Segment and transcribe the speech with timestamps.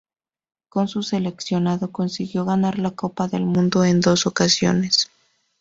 [0.67, 5.11] Con su seleccionado consiguió ganar la Copa del Mundo en dos ocasiones.